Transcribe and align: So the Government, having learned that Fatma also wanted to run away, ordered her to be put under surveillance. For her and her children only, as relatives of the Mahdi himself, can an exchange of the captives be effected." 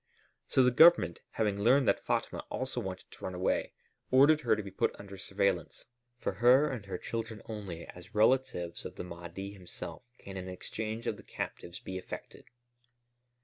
So 0.47 0.63
the 0.63 0.71
Government, 0.71 1.21
having 1.33 1.59
learned 1.59 1.87
that 1.87 2.03
Fatma 2.03 2.39
also 2.49 2.81
wanted 2.81 3.11
to 3.11 3.23
run 3.23 3.35
away, 3.35 3.73
ordered 4.09 4.41
her 4.41 4.55
to 4.55 4.63
be 4.63 4.71
put 4.71 4.95
under 4.97 5.15
surveillance. 5.15 5.85
For 6.17 6.31
her 6.31 6.71
and 6.71 6.87
her 6.87 6.97
children 6.97 7.39
only, 7.45 7.85
as 7.85 8.15
relatives 8.15 8.83
of 8.83 8.95
the 8.95 9.03
Mahdi 9.03 9.51
himself, 9.51 10.01
can 10.17 10.37
an 10.37 10.49
exchange 10.49 11.05
of 11.05 11.17
the 11.17 11.23
captives 11.23 11.79
be 11.79 11.99
effected." 11.99 12.45